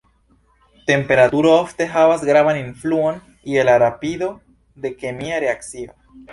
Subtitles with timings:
[0.87, 3.21] Temperaturo ofte havas gravan influon
[3.53, 4.33] je la rapido
[4.87, 5.99] de kemia reakcio.